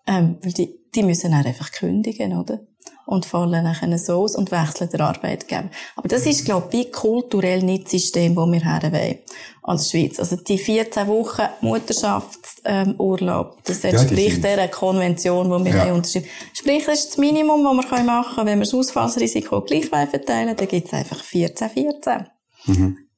[0.06, 2.66] Ähm, weil die, die müssen dann einfach kündigen, oder?
[3.06, 5.70] Und fallen dann so aus und wechseln den Arbeitgeber.
[5.96, 9.18] Aber das ist, glaube ich, wie kulturell nicht das System, das wir haben wollen
[9.62, 10.18] als Schweiz.
[10.18, 15.86] Also die 14 Wochen Mutterschaftsurlaub, das entspricht ja, der Konvention, die wir ja.
[15.86, 19.62] haben unterschrieben Sprich, das ist das Minimum, das wir machen können, wenn wir das Ausfallsrisiko
[19.62, 22.26] gleich verteilen dann gibt es einfach 14, 14.
[22.66, 23.09] Mhm.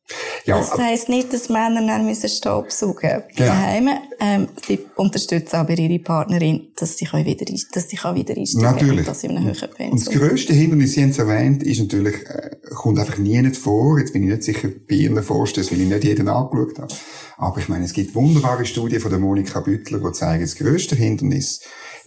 [0.44, 3.48] Ja, das heisst nicht, dass Männer dann müssen Staubsaugen genau.
[3.48, 3.88] daheim.
[4.18, 9.06] Ähm, sie unterstützen aber ihre Partnerin, dass sie wieder, dass sie wieder einsteigen Natürlich.
[9.06, 9.92] Dass sie höheren Pensum.
[9.92, 13.56] Und das grösste Hindernis, Sie haben es erwähnt, ist natürlich, äh, kommt einfach nie nicht
[13.56, 13.98] vor.
[13.98, 16.94] Jetzt bin ich nicht sicher bei Ihren Vorstößen, weil ich nicht jeden angeschaut habe.
[17.36, 20.96] Aber ich meine, es gibt wunderbare Studien von der Monika Büttler, die zeigen, das grösste
[20.96, 21.60] Hindernis,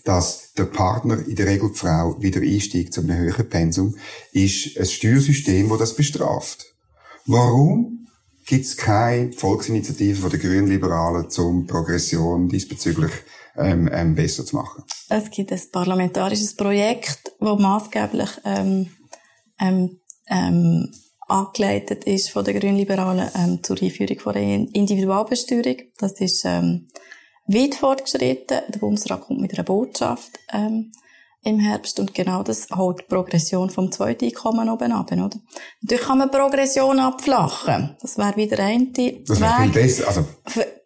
[0.04, 3.95] dass der Partner, in der Regel die Frau, wieder einsteigt zu einem höheren Pensum,
[4.32, 6.65] ist ein Steuersystem, das das bestraft.
[7.26, 8.05] Warum
[8.46, 13.12] gibt es keine Volksinitiative von den Grünliberalen, um Progression diesbezüglich
[13.58, 14.84] ähm, ähm, besser zu machen?
[15.10, 18.90] Es gibt ein parlamentarisches Projekt, das maßgeblich ähm,
[19.60, 20.92] ähm, ähm,
[21.28, 25.78] angeleitet ist von den Grünliberalen ähm, zur Einführung von der Individualbesteuerung.
[25.98, 26.88] Das ist ähm,
[27.48, 28.62] weit fortgeschritten.
[28.70, 30.40] Der Bundesrat kommt mit einer Botschaft.
[30.54, 30.92] Ähm,
[31.46, 35.30] im Herbst und genau das holt die Progression vom zweiten Einkommen oben ab, oder?
[35.82, 37.96] Natürlich kann man Progression abflachen.
[38.02, 38.92] Das wäre wieder ein.
[39.28, 40.26] Das wäre viel besser, also.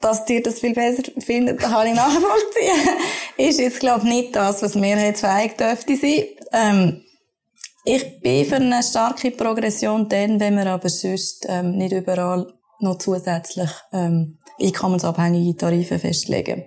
[0.02, 2.98] Dass dir das viel besser findet, kann ich nachvollziehen.
[3.38, 6.24] ist jetzt, glaube ich, nicht das, was mehrheitsfähig dürfte sein.
[6.52, 7.02] Ähm,
[7.86, 12.98] ich bin für eine starke Progression dann, wenn wir aber sonst ähm, nicht überall noch
[12.98, 16.66] zusätzlich ähm, einkommensabhängige Tarife festlegen.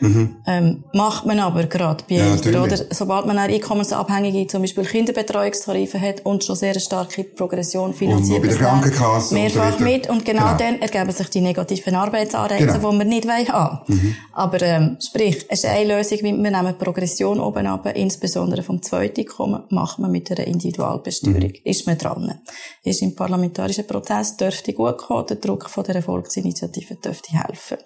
[0.00, 0.36] Mhm.
[0.46, 2.76] Ähm, macht man aber gerade bei ja, Eltern, oder?
[2.90, 8.42] Sobald man eine einkommensabhängige, zum Beispiel Kinderbetreuungstarife hat und schon sehr eine starke Progression finanziert.
[8.42, 9.34] Und bei der Krankenkasse.
[9.34, 10.08] Mehrfach und mit.
[10.08, 12.92] Und genau, genau, dann ergeben sich die negativen Arbeitsanreize, genau.
[12.92, 14.16] die wir nicht haben mhm.
[14.32, 18.82] Aber, ähm, sprich, es ist eine Lösung, wie wir nehmen Progression oben ab, insbesondere vom
[18.82, 21.48] zweiten Einkommen, macht man mit einer Individualbesteuerung.
[21.48, 21.60] Mhm.
[21.64, 22.40] Ist man dran.
[22.84, 27.78] Ist im parlamentarischen Prozess, dürfte gut kommen, der Druck von der Volksinitiative dürfte helfen.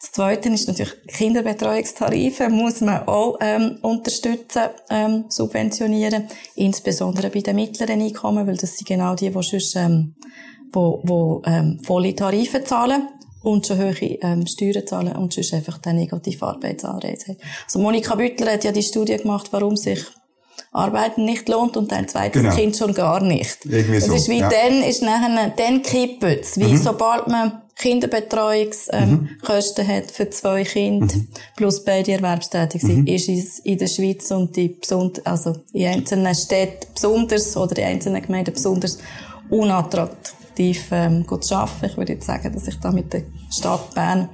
[0.00, 0.94] Das Zweite ist natürlich
[1.34, 8.76] Kinderbetreuungstarife muss man auch ähm, unterstützen, ähm, subventionieren, insbesondere bei den mittleren Einkommen, weil das
[8.76, 10.14] sind genau die, die sonst ähm,
[10.72, 13.08] wo, wo ähm, volle Tarife zahlen
[13.42, 17.38] und schon hohe ähm, Steuern zahlen und sonst einfach den negativen Arbeitsanreiz haben.
[17.64, 20.04] Also Monika Büttler hat ja die Studie gemacht, warum sich
[20.70, 22.54] Arbeiten nicht lohnt und ein zweites genau.
[22.54, 23.64] Kind schon gar nicht.
[23.64, 24.48] Irgendwie das so, ist wie ja.
[24.48, 26.58] dann, ist nachher, dann kippt es.
[26.58, 26.76] Wie mhm.
[26.76, 29.88] sobald man Kinderbetreuungskosten ähm, mhm.
[29.88, 31.28] hat für zwei Kinder, mhm.
[31.56, 33.06] plus beide erwerbstätig sind, mhm.
[33.06, 34.78] ist es in der Schweiz und die
[35.24, 38.98] also in einzelnen Städten besonders oder in einzelnen Gemeinden besonders
[39.50, 41.86] unattraktiv ähm, zu arbeiten.
[41.86, 44.28] Ich würde jetzt sagen, dass ich da mit der Stadt Bern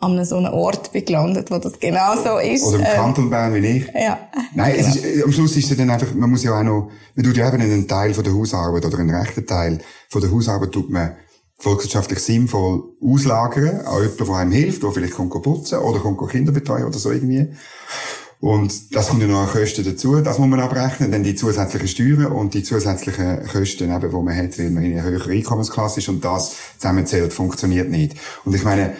[0.00, 2.64] an so einem Ort bin gelandet, wo das genau so ist.
[2.64, 3.86] Oder im ähm, Kanton Bern wie ich.
[3.92, 4.18] Ja.
[4.54, 4.88] Nein, genau.
[4.88, 7.36] ist, äh, am Schluss ist es dann einfach, man muss ja auch noch, man tut
[7.36, 10.88] ja eben einen Teil von der Hausarbeit oder einen rechten Teil von der Hausarbeit tut
[10.88, 11.16] man
[11.58, 16.52] volkswirtschaftlich sinnvoll auslagern an jemanden, der einem hilft, der vielleicht kommt putzen oder kommt Kinder
[16.52, 17.48] betreuen oder so irgendwie.
[18.40, 21.88] Und das kommt ja noch an Kosten dazu, das muss man abrechnen, dann die zusätzlichen
[21.88, 25.98] Steuern und die zusätzlichen Kosten, eben, die man hat, weil man in einer höheren Einkommensklasse
[25.98, 28.14] ist und das zusammenzählt, funktioniert nicht.
[28.44, 28.94] Und ich meine,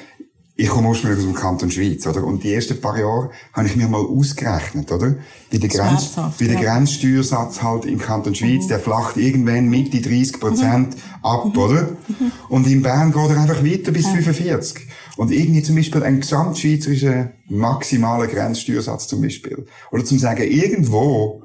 [0.60, 2.24] ich komme ursprünglich aus dem Kanton Schweiz, oder?
[2.24, 5.14] Und die ersten paar Jahre habe ich mir mal ausgerechnet, oder?
[5.50, 6.74] Wie der, Grenz, wie der ja.
[6.74, 8.68] Grenzsteuersatz halt im Kanton Schweiz, mhm.
[8.68, 11.00] der flacht irgendwann Mitte 30 Prozent mhm.
[11.22, 11.58] ab, mhm.
[11.60, 11.82] oder?
[12.08, 12.32] Mhm.
[12.48, 14.14] Und in Bern geht er einfach weiter bis ja.
[14.14, 14.88] 45.
[15.16, 19.64] Und irgendwie zum Beispiel ein gesamtschweizerischer maximaler Grenzsteuersatz zum Beispiel.
[19.92, 21.44] Oder zum sagen, irgendwo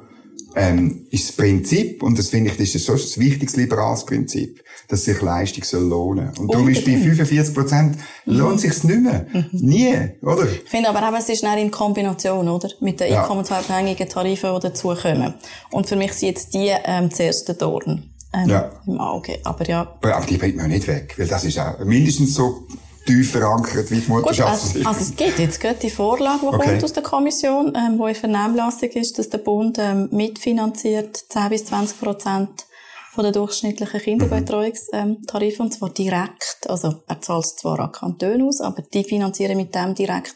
[0.55, 4.63] ähm, ist das Prinzip, und das finde ich, das ist so ein wichtiges liberales Prinzip,
[4.87, 6.31] dass sich Leistung soll lohnen.
[6.37, 8.37] Und darum ist bei 45 Prozent mhm.
[8.37, 9.25] lohnt sich's nicht mehr.
[9.33, 9.49] Mhm.
[9.51, 10.45] Nie, oder?
[10.45, 12.69] Ich finde aber auch, es ist in Kombination, oder?
[12.81, 13.21] Mit den ja.
[13.21, 15.33] einkommensabhängigen Tarifen, die dazukommen.
[15.71, 18.13] Und für mich sind jetzt die, ähm, das erste Dorn.
[18.33, 18.71] Ähm, ja.
[18.87, 19.39] Im Auge.
[19.43, 19.95] Aber ja.
[20.01, 22.67] Aber die bringt man nicht weg, weil das ist auch mindestens so
[23.05, 24.73] tief verankert wie die Mutterschaft.
[24.73, 26.69] Gut, also, also es gibt jetzt gerade die Vorlage, die okay.
[26.69, 31.49] kommt aus der Kommission, ähm, wo in Vernehmlassung ist, dass der Bund ähm, mitfinanziert 10
[31.49, 32.65] bis 20 Prozent
[33.13, 36.67] von der durchschnittlichen Kinderbetreuungstarife, und zwar direkt.
[36.67, 40.33] Also, er zahlt es zwar an Kantone aus, aber die finanzieren mit dem direkt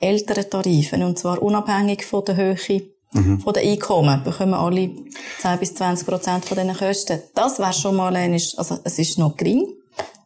[0.00, 2.56] ältere Tarife, und zwar unabhängig von der Höhe
[3.12, 3.40] Mhm.
[3.40, 4.90] Von den Einkommen bekommen alle
[5.40, 7.20] 10 bis 20 Prozent von diesen Kosten.
[7.34, 9.66] Das wäre schon mal ein, also es ist noch gering,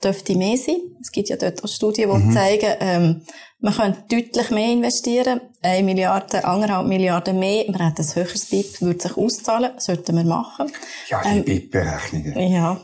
[0.02, 0.76] dürfte mehr sein.
[1.00, 2.32] Es gibt ja dort auch Studien, die mhm.
[2.32, 3.22] zeigen, ähm,
[3.60, 5.40] man könnte deutlich mehr investieren.
[5.62, 7.64] Eine Milliarde, anderthalb Milliarden mehr.
[7.70, 9.72] Man hat ein höheres BIP, würde sich auszahlen.
[9.78, 10.70] Sollten wir machen.
[11.08, 12.52] Ja, die ähm, BIP-Berechnungen.
[12.52, 12.80] Ja.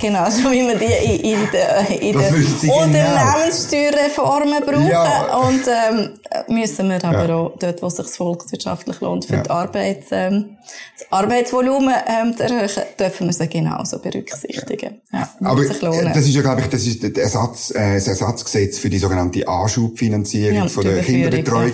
[0.00, 2.32] Genau, so wie wir die in, in der, in der
[2.74, 4.88] Unternehmenssteuerreformen brauchen.
[4.88, 5.36] Ja.
[5.36, 6.18] Und, ähm,
[6.48, 7.34] müssen wir aber ja.
[7.34, 9.42] auch dort, wo es sich volkswirtschaftlich lohnt, für ja.
[9.42, 10.56] die Arbeits, ähm,
[10.98, 15.02] das Arbeitsvolumen ähm, zu erhöhen, dürfen wir sie genauso berücksichtigen.
[15.12, 15.28] Ja.
[15.42, 18.98] aber das ist ja, glaube ich, das ist der Ersatz, äh, das Ersatzgesetz für die
[18.98, 21.72] sogenannte Anschubfinanzierung von der Kinderbetreuung.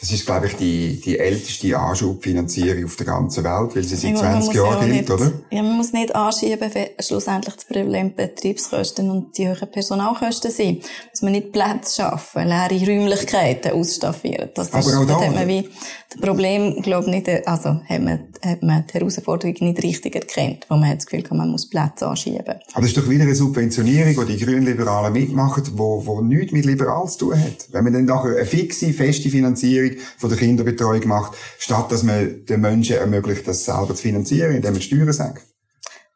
[0.00, 4.12] Das ist, glaube ich, die, die älteste Anschubfinanzierung auf der ganzen Welt, weil sie seit
[4.12, 5.32] ja, 20 Jahren gilt, oder?
[5.50, 10.84] Ja, man muss nicht anschieben, wenn schlussendlich das Problem Betriebskosten und die hohen Personalkosten sind.
[11.10, 14.50] Dass man nicht Plätze schaffen, leere Räumlichkeiten ausstaffieren.
[14.54, 15.68] Das Aber ist, auch da, hat man wie
[16.10, 20.76] das Problem, glaube nicht, also hat man, hat man die Herausforderung nicht richtig erkannt, wo
[20.76, 22.46] man hat das Gefühl hat, man muss Plätze anschieben.
[22.46, 26.64] Aber das ist doch wieder eine Subventionierung, die die Grünliberalen mitmachen, wo, wo nichts mit
[26.64, 27.68] liberal zu tun hat.
[27.72, 32.44] Wenn man dann nachher eine fixe, feste Finanzierung von der Kinderbetreuung macht, statt dass man
[32.44, 35.42] den Menschen ermöglicht, das selber zu finanzieren, indem man Steuern senkt.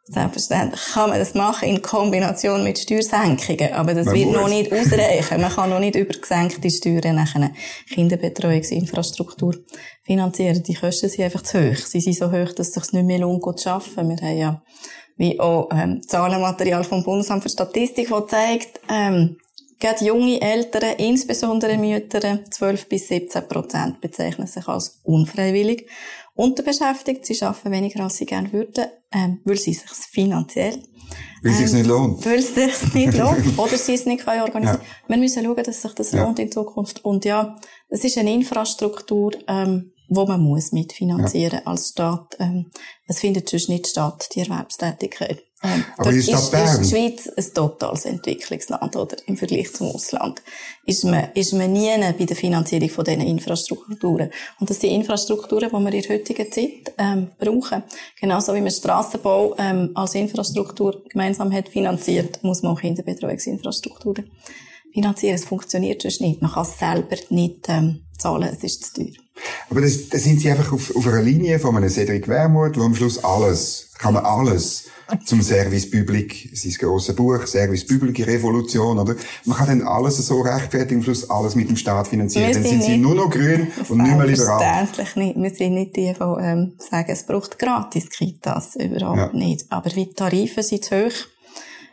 [0.04, 4.36] Selbstverständlich kann man das machen in Kombination mit Steuersenkungen, aber das man wird muss.
[4.36, 5.40] noch nicht ausreichen.
[5.40, 7.52] Man kann noch nicht über gesenkte Steuern nach einer
[7.88, 9.54] Kinderbetreuungsinfrastruktur
[10.02, 10.62] finanzieren.
[10.64, 11.86] Die Kosten sind einfach zu hoch.
[11.86, 14.08] Sie sind so hoch, dass es sich nicht mehr lohnt, zu arbeiten.
[14.08, 14.62] Wir haben ja
[15.16, 19.36] wie auch ähm, Zahlenmaterial vom Bundesamt für Statistik, das zeigt, ähm,
[19.82, 25.88] Gerade junge Eltern, insbesondere Mütter, 12 bis 17 Prozent bezeichnen sich als unfreiwillig
[26.34, 27.26] unterbeschäftigt.
[27.26, 30.80] Sie arbeiten weniger, als sie gerne würden, ähm, weil sie sich finanziell
[31.42, 32.24] weil es sich nicht lohnt.
[32.24, 33.58] Weil es sich nicht lohnt.
[33.58, 34.66] Oder sie es nicht organisieren können.
[34.66, 34.80] Ja.
[35.08, 36.22] Wir müssen schauen, dass sich das ja.
[36.22, 37.04] lohnt in Zukunft.
[37.04, 41.66] Und ja, es ist eine Infrastruktur, ähm, wo man muss mitfinanzieren ja.
[41.66, 42.36] als Staat.
[42.38, 42.70] Ähm,
[43.08, 45.42] es findet sonst nicht statt, die Erwerbstätigkeit.
[45.64, 46.64] Ähm, Aber ist, Bern.
[46.64, 49.16] ist die Schweiz ein totales Entwicklungsland, oder?
[49.26, 50.42] Im Vergleich zum Ausland.
[50.84, 54.30] Ist man, ist man nie bei der Finanzierung von diesen Infrastrukturen.
[54.58, 57.84] Und das sind die Infrastrukturen, die wir in der heutigen Zeit, ähm, brauchen.
[58.20, 64.30] Genauso wie man Strassenbau, ähm, als Infrastruktur gemeinsam hat finanziert, muss man auch Kinderbetreuungsinfrastrukturen
[64.92, 65.34] finanzieren.
[65.34, 66.42] Es funktioniert sonst nicht.
[66.42, 68.48] Man kann es selber nicht, ähm, zahlen.
[68.52, 69.16] Es ist zu teuer.
[69.70, 72.82] Aber das, das sind sie einfach auf, auf einer Linie von einem Cedric Wermuth, wo
[72.82, 74.84] am Schluss alles, kann man alles
[75.24, 79.14] zum Service Public, sein grosses Buch, Service Public Revolution, oder?
[79.44, 82.52] Man kann dann alles so rechtfertigen, am Schluss alles mit dem Staat finanzieren.
[82.52, 84.58] Dann sind sie nur noch grün und nicht mehr liberal.
[84.58, 85.42] Selbstverständlich nicht.
[85.42, 88.76] Wir sind nicht die, die ähm, sagen, es braucht gratis Kitas.
[88.76, 89.38] Überhaupt ja.
[89.38, 89.66] nicht.
[89.70, 91.12] Aber wie die Tarife sind zu hoch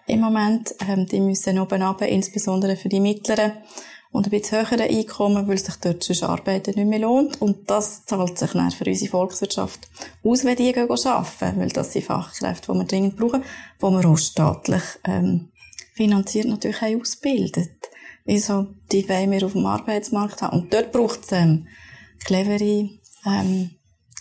[0.09, 0.75] im Moment.
[0.87, 3.53] Ähm, die müssen oben runter, insbesondere für die mittleren
[4.11, 7.41] und ein bisschen höheren Einkommen, weil sich dort sonst Arbeiten nicht mehr lohnt.
[7.41, 9.87] Und das zahlt sich dann für unsere Volkswirtschaft
[10.23, 11.59] aus, wenn die gehen arbeiten.
[11.59, 13.43] Weil das sind Fachkräfte, die wir dringend brauchen,
[13.79, 15.51] die wir auch staatlich ähm,
[15.93, 17.71] finanziert natürlich auch ausbildet.
[18.27, 20.61] Also, die wollen wir auf dem Arbeitsmarkt haben.
[20.61, 21.67] Und dort braucht es ähm,
[22.23, 22.89] clevere
[23.25, 23.71] ähm,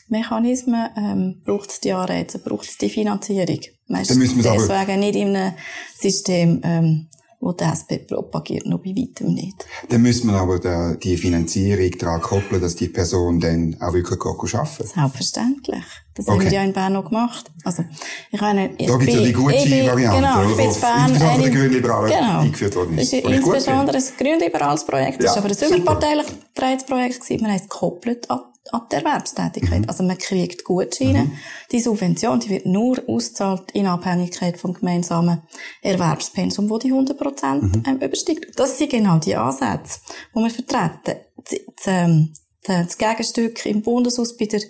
[0.08, 3.60] Mechanismen, ähm, braucht es die Anreize, braucht es die Finanzierung.
[3.86, 5.54] Meistens deswegen nicht in einem
[5.98, 7.08] System ähm,
[7.40, 9.64] wo die SP propagiert, noch bei weitem nicht.
[9.88, 14.48] Dann müssen wir aber die Finanzierung daran koppeln, dass die Person dann auch wirklich arbeiten
[14.48, 14.86] kann.
[14.86, 15.84] Selbstverständlich.
[16.14, 16.34] Das okay.
[16.34, 17.48] haben wir ja in Bern noch gemacht.
[17.62, 17.84] Also,
[18.32, 20.80] ich meine, ich da gibt es ja die gute bin, Variante, genau, ich bin in
[20.80, 23.12] Bern insbesondere eine, Grünliberale genau, eingeführt worden ist.
[23.12, 25.22] Das ist insbesondere ein grünliberales Projekt.
[25.22, 27.28] Das ja, war aber ein überparteilich getragenes Projekt.
[27.28, 28.40] Wir haben es gekoppelt an
[28.72, 29.80] an die Erwerbstätigkeit.
[29.80, 29.88] Mhm.
[29.88, 31.24] Also man kriegt Gutscheine.
[31.24, 31.32] Mhm.
[31.72, 35.42] Die Subvention, die wird nur ausgezahlt in Abhängigkeit vom gemeinsamen
[35.82, 37.82] Erwerbspensum, wo die 100 Prozent mhm.
[37.86, 38.58] ähm, übersteigt.
[38.58, 40.00] Das sind genau die Ansätze,
[40.34, 41.20] die wir vertreten.
[41.36, 42.32] Das, ähm,
[42.64, 44.60] das Gegenstück im Bundeshaus bei der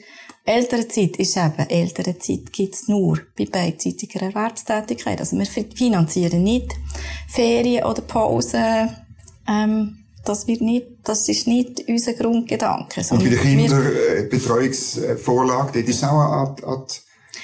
[0.45, 5.21] Elternzeit ist eben, Elternzeit gibt's nur bei beidseitiger Erwerbstätigkeit.
[5.21, 6.75] Also wir finanzieren nicht
[7.29, 8.97] Ferien oder Pausen,
[9.47, 13.01] ähm, das wird nicht, das ist nicht unser Grundgedanke.
[13.11, 16.83] Und bei der Kinderbetreuungsvorlage, dort ist auch an, an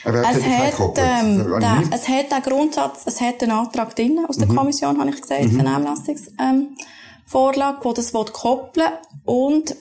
[0.07, 4.49] es hat, ähm, da, es hat einen Grundsatz, es hat einen Antrag drin aus der
[4.49, 4.57] mhm.
[4.57, 5.61] Kommission, habe ich gesagt, mhm.
[5.61, 8.89] Vernehmlassungsvorlage, ähm, wo das koppeln
[9.25, 9.75] und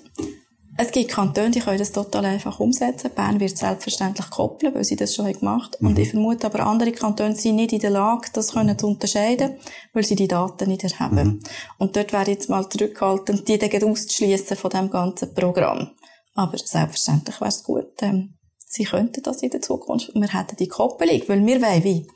[0.76, 3.12] es gibt Kantone, die können das total einfach umsetzen.
[3.16, 5.86] Bern wird selbstverständlich koppeln, weil sie das schon gemacht haben.
[5.86, 5.88] Mhm.
[5.88, 9.58] Und ich vermute aber, andere Kantone sind nicht in der Lage, das können zu unterscheiden,
[9.94, 11.16] weil sie die Daten nicht erheben.
[11.16, 11.44] Mhm.
[11.78, 15.92] Und dort wäre jetzt mal zurückhaltend, die dann auszuschliessen von dem ganzen Programm.
[16.34, 20.12] Aber selbstverständlich wäre es gut, ähm, sie könnten das in der Zukunft.
[20.16, 22.08] Wir hätten die Koppelung, weil wir wollen wie,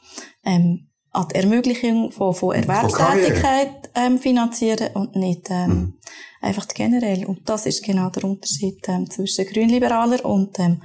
[0.43, 5.93] ähm, an die Ermöglichung von, von Erwerbstätigkeit ähm, finanzieren und nicht ähm, mhm.
[6.41, 7.25] einfach generell.
[7.25, 10.81] Und das ist genau der Unterschied ähm, zwischen Grünliberaler und ähm,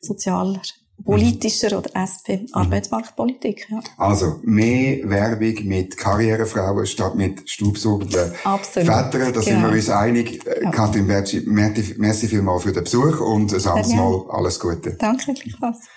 [0.00, 0.60] sozialer
[1.04, 3.66] politischer oder SP Arbeitsmarktpolitik.
[3.70, 3.80] Ja.
[3.96, 9.72] Also mehr Werbung mit Karrierefrauen statt mit staubsaugenden Vätern, da sind wir genau.
[9.72, 10.44] uns einig.
[10.44, 10.70] Ja.
[10.70, 14.94] Katrin Bertschi, merci vielmals für den Besuch und ein anderes Mal alles Gute.
[14.98, 15.88] Danke, gleichfalls.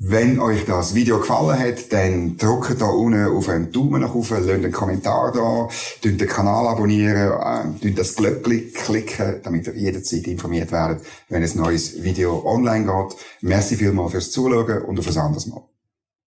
[0.00, 4.28] Wenn euch das Video gefallen hat, dann drückt da unten auf einen Daumen nach oben,
[4.30, 5.68] lasst einen Kommentar da,
[6.04, 12.00] den Kanal abonnieren, äh, das Glöckchen klicken, damit ihr jederzeit informiert werdet, wenn ein neues
[12.04, 13.18] Video online geht.
[13.40, 15.64] Merci vielmals fürs Zuschauen und auf ein anderes Mal.